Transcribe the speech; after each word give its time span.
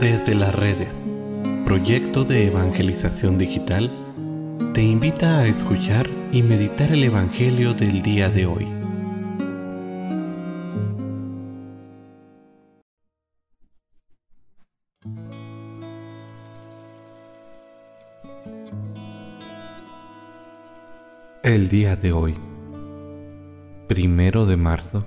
Desde 0.00 0.34
las 0.34 0.54
redes, 0.54 0.92
proyecto 1.64 2.24
de 2.24 2.48
evangelización 2.48 3.38
digital, 3.38 3.90
te 4.74 4.82
invita 4.82 5.38
a 5.38 5.46
escuchar 5.46 6.08
y 6.32 6.42
meditar 6.42 6.92
el 6.92 7.04
Evangelio 7.04 7.74
del 7.74 8.02
día 8.02 8.28
de 8.28 8.46
hoy. 8.46 8.68
El 21.42 21.68
día 21.68 21.94
de 21.94 22.12
hoy, 22.12 22.34
primero 23.86 24.44
de 24.44 24.56
marzo, 24.56 25.04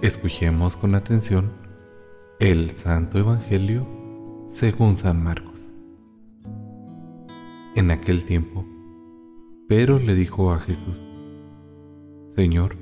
escuchemos 0.00 0.76
con 0.76 0.94
atención 0.94 1.69
el 2.40 2.70
Santo 2.70 3.18
Evangelio 3.18 3.86
según 4.46 4.96
San 4.96 5.22
Marcos. 5.22 5.74
En 7.74 7.90
aquel 7.90 8.24
tiempo, 8.24 8.64
Pedro 9.68 9.98
le 9.98 10.14
dijo 10.14 10.50
a 10.50 10.58
Jesús, 10.58 11.02
Señor, 12.34 12.76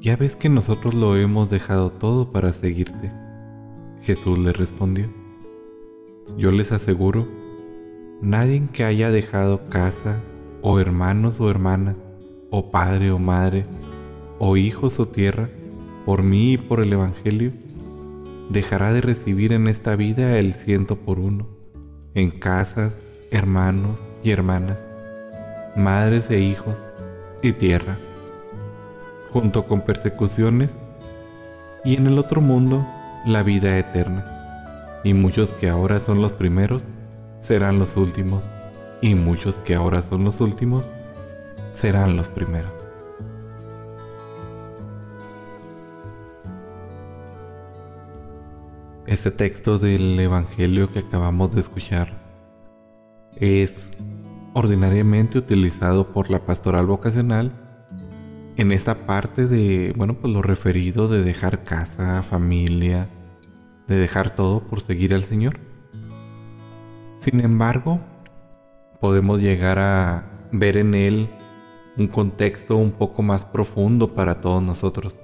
ya 0.00 0.16
ves 0.16 0.36
que 0.36 0.48
nosotros 0.48 0.94
lo 0.94 1.18
hemos 1.18 1.50
dejado 1.50 1.92
todo 1.92 2.32
para 2.32 2.54
seguirte. 2.54 3.12
Jesús 4.00 4.38
le 4.38 4.54
respondió, 4.54 5.12
yo 6.38 6.50
les 6.50 6.72
aseguro, 6.72 7.28
nadie 8.22 8.66
que 8.72 8.84
haya 8.84 9.10
dejado 9.10 9.68
casa, 9.68 10.22
o 10.62 10.80
hermanos 10.80 11.42
o 11.42 11.50
hermanas, 11.50 11.98
o 12.50 12.70
padre 12.70 13.10
o 13.12 13.18
madre, 13.18 13.66
o 14.38 14.56
hijos 14.56 14.98
o 14.98 15.06
tierra, 15.06 15.50
por 16.06 16.22
mí 16.22 16.54
y 16.54 16.56
por 16.56 16.80
el 16.80 16.90
Evangelio, 16.90 17.52
dejará 18.50 18.92
de 18.92 19.00
recibir 19.00 19.52
en 19.52 19.68
esta 19.68 19.96
vida 19.96 20.38
el 20.38 20.52
ciento 20.52 20.96
por 20.96 21.18
uno, 21.18 21.48
en 22.14 22.30
casas, 22.30 22.96
hermanos 23.30 23.98
y 24.22 24.30
hermanas, 24.30 24.78
madres 25.76 26.30
e 26.30 26.40
hijos 26.40 26.76
y 27.42 27.52
tierra, 27.52 27.98
junto 29.30 29.66
con 29.66 29.82
persecuciones, 29.82 30.74
y 31.84 31.96
en 31.96 32.06
el 32.06 32.18
otro 32.18 32.40
mundo 32.40 32.86
la 33.24 33.42
vida 33.42 33.78
eterna. 33.78 34.24
Y 35.04 35.14
muchos 35.14 35.52
que 35.52 35.68
ahora 35.68 36.00
son 36.00 36.20
los 36.20 36.32
primeros 36.32 36.82
serán 37.40 37.78
los 37.78 37.96
últimos, 37.96 38.44
y 39.00 39.14
muchos 39.14 39.58
que 39.58 39.74
ahora 39.74 40.02
son 40.02 40.24
los 40.24 40.40
últimos 40.40 40.90
serán 41.74 42.16
los 42.16 42.28
primeros. 42.28 42.75
Este 49.06 49.30
texto 49.30 49.78
del 49.78 50.18
Evangelio 50.18 50.92
que 50.92 50.98
acabamos 50.98 51.54
de 51.54 51.60
escuchar 51.60 52.12
es 53.36 53.92
ordinariamente 54.52 55.38
utilizado 55.38 56.12
por 56.12 56.28
la 56.28 56.44
pastoral 56.44 56.86
vocacional 56.86 57.52
en 58.56 58.72
esta 58.72 59.06
parte 59.06 59.46
de, 59.46 59.92
bueno, 59.96 60.14
pues 60.14 60.32
lo 60.32 60.42
referido 60.42 61.06
de 61.06 61.22
dejar 61.22 61.62
casa, 61.62 62.24
familia, 62.24 63.08
de 63.86 63.94
dejar 63.94 64.34
todo 64.34 64.66
por 64.66 64.80
seguir 64.80 65.14
al 65.14 65.22
Señor. 65.22 65.60
Sin 67.20 67.38
embargo, 67.38 68.00
podemos 69.00 69.40
llegar 69.40 69.78
a 69.78 70.48
ver 70.50 70.76
en 70.78 70.94
él 70.94 71.30
un 71.96 72.08
contexto 72.08 72.76
un 72.76 72.90
poco 72.90 73.22
más 73.22 73.44
profundo 73.44 74.14
para 74.14 74.40
todos 74.40 74.64
nosotros. 74.64 75.14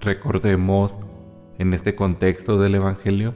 Recordemos 0.00 0.98
en 1.60 1.74
este 1.74 1.94
contexto 1.94 2.58
del 2.58 2.76
Evangelio, 2.76 3.34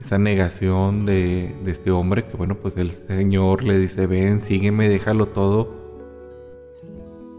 esa 0.00 0.18
negación 0.18 1.06
de, 1.06 1.54
este 1.66 1.92
hombre 1.92 2.24
que 2.24 2.36
bueno, 2.36 2.56
pues 2.56 2.76
el 2.76 2.90
Señor 2.90 3.62
le 3.62 3.78
dice, 3.78 4.08
ven, 4.08 4.40
sígueme, 4.40 4.88
déjalo 4.88 5.26
todo. 5.26 5.72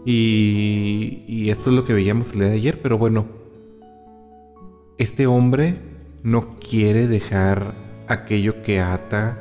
Y, 0.06 1.24
y 1.28 1.50
esto 1.50 1.68
es 1.68 1.76
lo 1.76 1.84
que 1.84 1.92
veíamos 1.92 2.32
el 2.32 2.38
día 2.38 2.48
de 2.48 2.54
ayer, 2.54 2.80
pero 2.80 2.96
bueno, 2.96 3.26
este 4.96 5.26
hombre 5.26 5.76
no 6.22 6.56
quiere 6.56 7.06
dejar 7.06 7.74
aquello 8.08 8.62
que 8.62 8.80
ata 8.80 9.38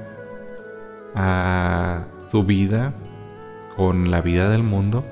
a 1.15 2.07
su 2.29 2.43
vida 2.43 2.93
con 3.77 4.11
la 4.11 4.19
vida 4.19 4.49
del 4.49 4.63
mundo 4.63 5.05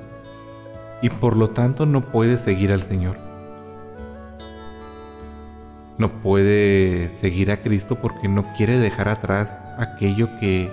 y 1.00 1.08
por 1.08 1.34
lo 1.34 1.48
tanto 1.48 1.86
no 1.86 2.02
puede 2.02 2.36
seguir 2.36 2.72
al 2.72 2.82
Señor 2.82 3.25
no 5.98 6.20
puede 6.20 7.14
seguir 7.16 7.50
a 7.50 7.62
Cristo 7.62 7.96
porque 7.96 8.28
no 8.28 8.44
quiere 8.56 8.78
dejar 8.78 9.08
atrás 9.08 9.52
aquello 9.78 10.28
que 10.38 10.70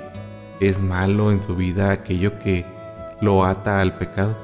es 0.59 0.81
malo 0.81 1.31
en 1.31 1.41
su 1.41 1.55
vida, 1.55 1.91
aquello 1.91 2.39
que 2.39 2.65
lo 3.21 3.45
ata 3.45 3.79
al 3.79 3.97
pecado. 3.97 4.35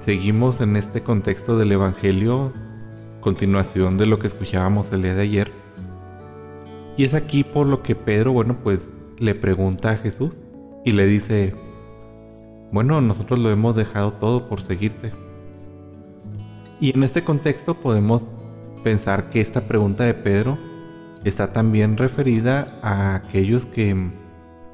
Seguimos 0.00 0.60
en 0.60 0.76
este 0.76 1.02
contexto 1.02 1.56
del 1.56 1.72
Evangelio, 1.72 2.52
continuación 3.20 3.96
de 3.96 4.06
lo 4.06 4.18
que 4.18 4.26
escuchábamos 4.26 4.92
el 4.92 5.02
día 5.02 5.14
de 5.14 5.22
ayer. 5.22 5.52
Y 6.96 7.04
es 7.04 7.14
aquí 7.14 7.44
por 7.44 7.66
lo 7.66 7.82
que 7.82 7.94
Pedro, 7.94 8.32
bueno, 8.32 8.56
pues 8.62 8.88
le 9.18 9.34
pregunta 9.34 9.90
a 9.90 9.96
Jesús 9.96 10.36
y 10.84 10.92
le 10.92 11.06
dice, 11.06 11.54
bueno, 12.72 13.00
nosotros 13.00 13.38
lo 13.38 13.50
hemos 13.50 13.76
dejado 13.76 14.12
todo 14.12 14.48
por 14.48 14.60
seguirte. 14.60 15.12
Y 16.80 16.94
en 16.94 17.02
este 17.02 17.24
contexto 17.24 17.74
podemos 17.74 18.26
pensar 18.84 19.30
que 19.30 19.40
esta 19.40 19.66
pregunta 19.66 20.04
de 20.04 20.14
Pedro 20.14 20.56
está 21.24 21.52
también 21.52 21.96
referida 21.96 22.78
a 22.82 23.16
aquellos 23.16 23.66
que, 23.66 24.12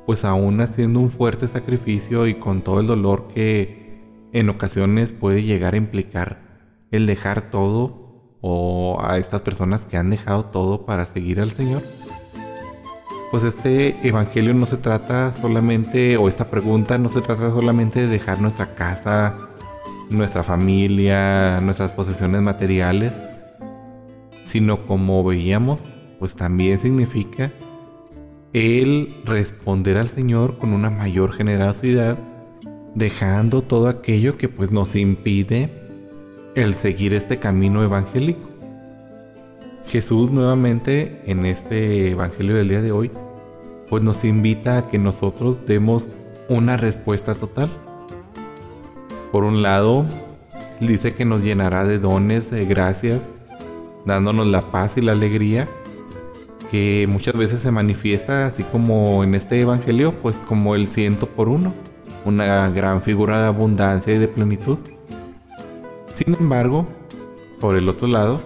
pues 0.05 0.27
aún 0.27 0.61
haciendo 0.61 1.01
un 1.01 1.11
fuerte 1.11 1.49
sacrificio 1.49 2.27
y 2.27 2.35
con 2.35 2.61
todo 2.61 2.81
el 2.81 2.87
dolor 2.87 3.29
que 3.33 4.03
en 4.33 4.51
ocasiones 4.51 5.13
puede 5.13 5.43
llegar 5.43 5.73
a 5.75 5.79
implicar 5.79 6.51
el 6.91 7.07
dejar 7.07 7.51
todo 7.51 8.37
o 8.43 8.99
a 9.01 9.19
estas 9.19 9.43
personas 9.43 9.83
que 9.83 9.97
han 9.97 10.11
dejado 10.11 10.47
todo 10.47 10.85
para 10.85 11.07
seguir 11.07 11.41
al 11.41 11.51
Señor. 11.51 11.83
Pues 13.31 13.45
este 13.45 13.97
evangelio 14.07 14.53
no 14.55 14.67
se 14.67 14.77
trata 14.77 15.33
solamente, 15.33 16.17
o 16.17 16.29
esta 16.29 16.51
pregunta 16.51 16.99
no 16.99 17.09
se 17.09 17.21
trata 17.21 17.51
solamente 17.51 18.01
de 18.01 18.09
dejar 18.09 18.41
nuestra 18.41 18.75
casa, 18.75 19.37
nuestra 20.11 20.43
familia, 20.43 21.61
nuestras 21.61 21.93
posesiones 21.93 22.43
materiales, 22.43 23.13
sino 24.51 24.85
como 24.85 25.23
veíamos, 25.23 25.81
pues 26.19 26.35
también 26.35 26.79
significa 26.79 27.53
el 28.53 29.15
responder 29.25 29.97
al 29.97 30.09
Señor 30.09 30.59
con 30.59 30.73
una 30.73 30.91
mayor 30.91 31.33
generosidad, 31.33 32.19
dejando 32.97 33.63
todo 33.63 33.89
aquello 33.89 34.37
que 34.37 34.49
pues 34.49 34.73
nos 34.73 34.97
impide 34.97 35.71
el 36.57 36.75
seguir 36.75 37.15
este 37.15 37.37
camino 37.37 37.85
evangélico. 37.85 38.51
Jesús 39.87 40.33
nuevamente 40.33 41.23
en 41.27 41.47
este 41.47 42.11
evangelio 42.11 42.57
del 42.57 42.69
día 42.69 42.83
de 42.83 42.91
hoy 42.91 43.13
pues 43.89 44.03
nos 44.03 44.25
invita 44.25 44.79
a 44.79 44.89
que 44.89 44.99
nosotros 44.99 45.65
demos 45.65 46.11
una 46.49 46.77
respuesta 46.77 47.37
total. 47.37 47.71
Por 49.31 49.45
un 49.45 49.63
lado, 49.63 50.07
dice 50.81 51.15
que 51.15 51.25
nos 51.25 51.43
llenará 51.43 51.85
de 51.85 52.01
dones, 52.01 52.51
de 52.51 52.65
gracias, 52.67 53.21
dándonos 54.05 54.47
la 54.47 54.71
paz 54.71 54.97
y 54.97 55.01
la 55.01 55.13
alegría 55.13 55.69
que 56.71 57.07
muchas 57.09 57.35
veces 57.35 57.61
se 57.61 57.71
manifiesta 57.73 58.47
así 58.47 58.63
como 58.63 59.25
en 59.25 59.35
este 59.35 59.61
evangelio, 59.61 60.13
pues 60.13 60.37
como 60.37 60.77
el 60.77 60.87
ciento 60.87 61.27
por 61.27 61.49
uno, 61.49 61.75
una 62.25 62.71
gran 62.71 63.03
figura 63.03 63.41
de 63.41 63.47
abundancia 63.47 64.15
y 64.15 64.19
de 64.19 64.29
plenitud. 64.29 64.79
Sin 66.15 66.35
embargo, 66.35 66.87
por 67.59 67.77
el 67.77 67.89
otro 67.89 68.07
lado, 68.07 68.41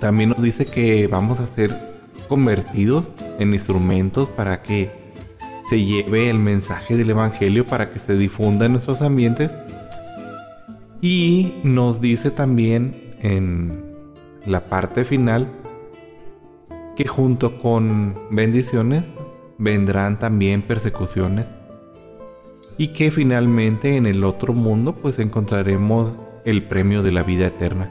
también 0.00 0.30
nos 0.30 0.40
dice 0.40 0.66
que 0.66 1.08
vamos 1.08 1.40
a 1.40 1.46
ser 1.48 1.76
convertidos 2.28 3.12
en 3.40 3.52
instrumentos 3.52 4.28
para 4.28 4.62
que 4.62 4.90
se 5.68 5.84
lleve 5.84 6.30
el 6.30 6.38
mensaje 6.38 6.96
del 6.96 7.10
evangelio, 7.10 7.66
para 7.66 7.90
que 7.90 7.98
se 7.98 8.16
difunda 8.16 8.66
en 8.66 8.72
nuestros 8.72 9.02
ambientes. 9.02 9.50
Y 11.00 11.54
nos 11.64 12.00
dice 12.00 12.30
también 12.30 13.16
en 13.20 13.87
la 14.48 14.68
parte 14.68 15.04
final, 15.04 15.46
que 16.96 17.06
junto 17.06 17.60
con 17.60 18.18
bendiciones 18.30 19.04
vendrán 19.58 20.18
también 20.18 20.62
persecuciones 20.62 21.46
y 22.76 22.88
que 22.88 23.10
finalmente 23.10 23.96
en 23.96 24.06
el 24.06 24.24
otro 24.24 24.54
mundo 24.54 24.94
pues 24.94 25.18
encontraremos 25.18 26.12
el 26.44 26.62
premio 26.62 27.02
de 27.02 27.12
la 27.12 27.22
vida 27.22 27.46
eterna. 27.46 27.90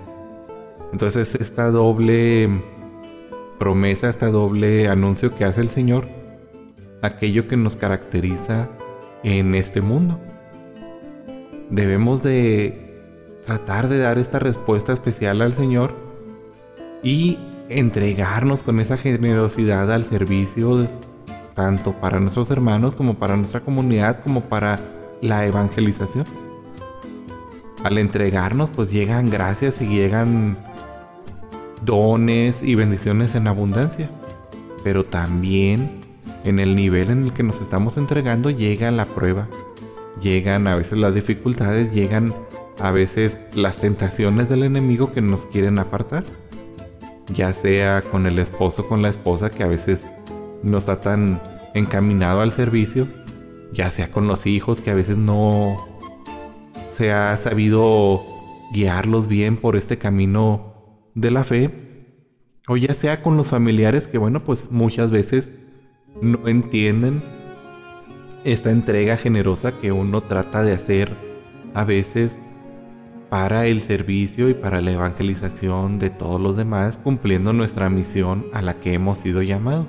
Entonces 0.92 1.36
esta 1.36 1.70
doble 1.70 2.50
promesa, 3.60 4.10
este 4.10 4.26
doble 4.28 4.88
anuncio 4.88 5.36
que 5.36 5.46
hace 5.46 5.62
el 5.62 5.70
Señor, 5.70 6.08
aquello 7.02 7.48
que 7.48 7.58
nos 7.58 7.76
caracteriza 7.76 8.70
en 9.24 9.54
este 9.56 9.82
mundo. 9.82 10.20
Debemos 11.70 12.24
de 12.24 13.04
tratar 13.46 13.90
de 13.90 14.00
dar 14.00 14.18
esta 14.18 14.40
respuesta 14.40 14.94
especial 14.94 15.42
al 15.42 15.54
Señor 15.54 16.07
y 17.08 17.40
entregarnos 17.70 18.64
con 18.64 18.82
esa 18.82 18.98
generosidad 18.98 19.90
al 19.94 20.04
servicio 20.04 20.90
tanto 21.54 21.94
para 21.94 22.20
nuestros 22.20 22.52
hermanos 22.52 22.96
como 22.96 23.14
para 23.14 23.38
nuestra 23.38 23.62
comunidad 23.62 24.22
como 24.22 24.42
para 24.42 24.82
la 25.22 25.46
evangelización. 25.46 26.26
Al 27.82 27.98
entregarnos 27.98 28.70
pues 28.72 28.92
llegan 28.92 29.30
gracias 29.30 29.82
y 29.82 29.88
llegan 29.88 30.58
dones 31.86 32.62
y 32.62 32.76
bendiciones 32.76 33.36
en 33.36 33.48
abundancia. 33.48 34.10
Pero 34.84 35.06
también 35.06 36.02
en 36.44 36.60
el 36.60 36.76
nivel 36.76 37.10
en 37.10 37.24
el 37.24 37.32
que 37.32 37.44
nos 37.44 37.62
estamos 37.62 37.96
entregando 37.96 38.50
llega 38.50 38.92
la 38.92 39.06
prueba. 39.06 39.48
Llegan 40.22 40.68
a 40.68 40.76
veces 40.76 40.98
las 40.98 41.16
dificultades, 41.16 41.94
llegan 41.94 42.34
a 42.80 42.92
veces 42.92 43.40
las 43.54 43.78
tentaciones 43.78 44.50
del 44.50 44.64
enemigo 44.64 45.14
que 45.14 45.22
nos 45.22 45.46
quieren 45.46 45.80
apartar. 45.80 46.26
Ya 47.30 47.54
sea 47.54 48.02
con 48.02 48.26
el 48.26 48.40
esposo, 48.40 48.88
con 48.88 49.02
la 49.02 49.10
esposa 49.10 49.50
que 49.50 49.64
a 49.64 49.68
veces 49.68 50.08
no 50.64 50.78
está 50.78 51.02
tan 51.02 51.42
encaminado 51.74 52.42
al 52.42 52.52
servicio, 52.52 53.08
ya 53.74 53.92
sea 53.92 54.12
con 54.12 54.28
los 54.28 54.46
hijos 54.46 54.82
que 54.82 54.92
a 54.92 54.96
veces 54.96 55.18
no 55.18 55.78
se 56.92 57.12
ha 57.12 57.36
sabido 57.38 58.24
guiarlos 58.74 59.28
bien 59.28 59.58
por 59.58 59.76
este 59.76 59.98
camino 59.98 60.74
de 61.16 61.32
la 61.32 61.44
fe, 61.44 61.72
o 62.68 62.78
ya 62.78 62.94
sea 62.94 63.22
con 63.22 63.38
los 63.38 63.48
familiares 63.48 64.08
que 64.08 64.18
bueno, 64.18 64.40
pues 64.40 64.72
muchas 64.72 65.12
veces 65.12 65.52
no 66.22 66.48
entienden 66.48 67.22
esta 68.44 68.72
entrega 68.72 69.18
generosa 69.18 69.74
que 69.80 69.92
uno 69.92 70.22
trata 70.22 70.64
de 70.64 70.74
hacer 70.74 71.12
a 71.74 71.84
veces 71.84 72.38
para 73.30 73.68
el 73.68 73.82
servicio 73.82 74.50
y 74.50 74.54
para 74.54 74.82
la 74.82 74.92
evangelización 74.92 76.00
de 76.00 76.10
todos 76.10 76.40
los 76.40 76.56
demás, 76.56 76.98
cumpliendo 77.04 77.54
nuestra 77.54 77.90
misión 77.90 78.46
a 78.54 78.62
la 78.62 78.80
que 78.80 78.94
hemos 78.94 79.20
sido 79.20 79.42
llamados. 79.42 79.88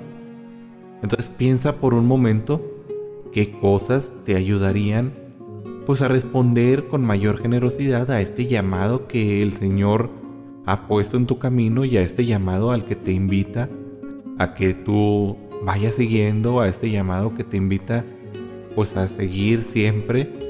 Entonces 1.01 1.29
piensa 1.29 1.77
por 1.77 1.93
un 1.93 2.05
momento 2.05 2.61
qué 3.31 3.51
cosas 3.51 4.11
te 4.25 4.35
ayudarían 4.35 5.13
pues 5.85 6.01
a 6.01 6.07
responder 6.07 6.87
con 6.87 7.03
mayor 7.03 7.41
generosidad 7.41 8.11
a 8.11 8.21
este 8.21 8.45
llamado 8.47 9.07
que 9.07 9.41
el 9.41 9.53
Señor 9.53 10.09
ha 10.65 10.87
puesto 10.87 11.17
en 11.17 11.25
tu 11.25 11.39
camino 11.39 11.85
y 11.85 11.97
a 11.97 12.01
este 12.01 12.25
llamado 12.25 12.71
al 12.71 12.85
que 12.85 12.95
te 12.95 13.11
invita 13.11 13.69
a 14.37 14.53
que 14.53 14.73
tú 14.73 15.37
vayas 15.65 15.95
siguiendo, 15.95 16.61
a 16.61 16.67
este 16.67 16.91
llamado 16.91 17.33
que 17.33 17.43
te 17.43 17.57
invita 17.57 18.05
pues 18.75 18.95
a 18.95 19.07
seguir 19.07 19.63
siempre 19.63 20.48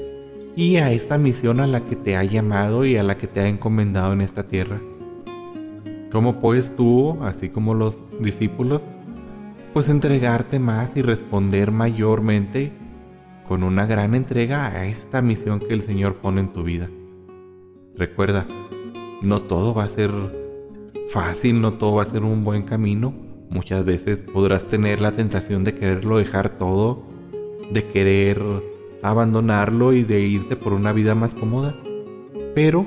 y 0.56 0.76
a 0.76 0.90
esta 0.92 1.18
misión 1.18 1.60
a 1.60 1.66
la 1.66 1.80
que 1.80 1.96
te 1.96 2.16
ha 2.16 2.24
llamado 2.24 2.84
y 2.84 2.96
a 2.96 3.02
la 3.02 3.16
que 3.16 3.26
te 3.26 3.40
ha 3.40 3.48
encomendado 3.48 4.12
en 4.12 4.20
esta 4.20 4.48
tierra. 4.48 4.80
¿Cómo 6.10 6.40
puedes 6.40 6.74
tú, 6.74 7.22
así 7.22 7.48
como 7.48 7.74
los 7.74 8.02
discípulos, 8.20 8.84
pues 9.72 9.88
entregarte 9.88 10.58
más 10.58 10.96
y 10.96 11.02
responder 11.02 11.70
mayormente 11.70 12.72
con 13.46 13.62
una 13.62 13.86
gran 13.86 14.14
entrega 14.14 14.66
a 14.66 14.86
esta 14.86 15.22
misión 15.22 15.60
que 15.60 15.72
el 15.72 15.82
Señor 15.82 16.16
pone 16.16 16.40
en 16.40 16.52
tu 16.52 16.64
vida? 16.64 16.88
Recuerda, 17.96 18.46
no 19.22 19.42
todo 19.42 19.74
va 19.74 19.84
a 19.84 19.88
ser 19.88 20.10
fácil, 21.10 21.60
no 21.60 21.74
todo 21.74 21.96
va 21.96 22.02
a 22.02 22.06
ser 22.06 22.22
un 22.24 22.42
buen 22.42 22.62
camino. 22.62 23.14
Muchas 23.48 23.84
veces 23.84 24.18
podrás 24.18 24.64
tener 24.68 25.00
la 25.00 25.12
tentación 25.12 25.64
de 25.64 25.74
quererlo 25.74 26.18
dejar 26.18 26.58
todo, 26.58 27.02
de 27.72 27.84
querer 27.84 28.40
abandonarlo 29.02 29.92
y 29.92 30.04
de 30.04 30.20
irte 30.20 30.56
por 30.56 30.72
una 30.72 30.92
vida 30.92 31.14
más 31.14 31.34
cómoda. 31.34 31.74
Pero 32.54 32.86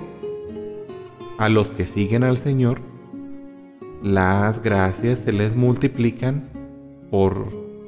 a 1.37 1.49
los 1.49 1.71
que 1.71 1.85
siguen 1.85 2.23
al 2.23 2.37
Señor, 2.37 2.81
las 4.03 4.61
gracias 4.61 5.19
se 5.19 5.33
les 5.33 5.55
multiplican 5.55 6.49
por 7.09 7.47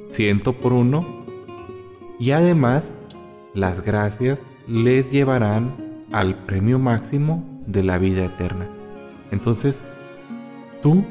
ciento 0.10 0.54
por 0.54 0.74
uno 0.74 1.26
y 2.20 2.32
además 2.32 2.92
las 3.54 3.84
gracias 3.84 4.42
les 4.68 5.12
llevarán 5.12 6.06
al 6.12 6.46
premio 6.46 6.80
máximo 6.80 7.44
de 7.68 7.84
la 7.84 7.98
vida 7.98 8.26
eterna. 8.26 8.68
Entonces, 9.32 9.82
tú, 10.82 11.04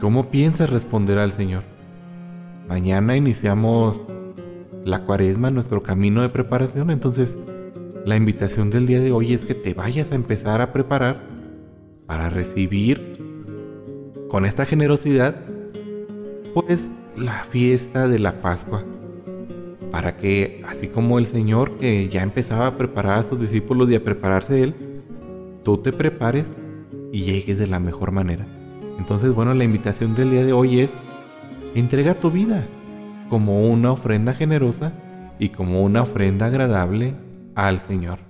¿cómo 0.00 0.30
piensas 0.30 0.70
responder 0.70 1.18
al 1.18 1.32
Señor? 1.32 1.64
Mañana 2.68 3.16
iniciamos 3.16 4.02
la 4.84 5.04
cuaresma, 5.04 5.50
nuestro 5.50 5.82
camino 5.82 6.22
de 6.22 6.28
preparación. 6.28 6.90
Entonces, 6.90 7.36
la 8.04 8.16
invitación 8.16 8.70
del 8.70 8.86
día 8.86 9.00
de 9.00 9.12
hoy 9.12 9.34
es 9.34 9.44
que 9.44 9.54
te 9.54 9.74
vayas 9.74 10.12
a 10.12 10.14
empezar 10.14 10.60
a 10.60 10.72
preparar 10.72 11.22
para 12.06 12.30
recibir 12.30 13.12
con 14.28 14.46
esta 14.46 14.64
generosidad, 14.64 15.36
pues 16.54 16.90
la 17.16 17.44
fiesta 17.44 18.08
de 18.08 18.18
la 18.18 18.40
Pascua. 18.40 18.84
Para 19.90 20.16
que, 20.16 20.62
así 20.66 20.86
como 20.86 21.18
el 21.18 21.26
Señor 21.26 21.78
que 21.78 22.08
ya 22.08 22.22
empezaba 22.22 22.68
a 22.68 22.78
preparar 22.78 23.18
a 23.18 23.24
sus 23.24 23.40
discípulos 23.40 23.90
y 23.90 23.96
a 23.96 24.04
prepararse 24.04 24.62
Él, 24.62 24.74
tú 25.64 25.78
te 25.78 25.92
prepares 25.92 26.52
y 27.12 27.22
llegues 27.24 27.58
de 27.58 27.66
la 27.66 27.80
mejor 27.80 28.12
manera. 28.12 28.46
Entonces, 28.98 29.34
bueno, 29.34 29.52
la 29.52 29.64
invitación 29.64 30.14
del 30.14 30.30
día 30.30 30.44
de 30.44 30.52
hoy 30.52 30.80
es, 30.80 30.92
entrega 31.74 32.14
tu 32.14 32.30
vida 32.30 32.66
como 33.30 33.66
una 33.66 33.92
ofrenda 33.92 34.34
generosa 34.34 34.92
y 35.38 35.48
como 35.48 35.82
una 35.82 36.02
ofrenda 36.02 36.46
agradable 36.46 37.14
al 37.54 37.78
Señor. 37.78 38.29